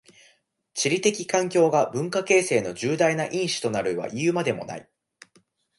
[0.73, 4.89] 地理的環境が文化形成の重大な因子となるはいうまでもない。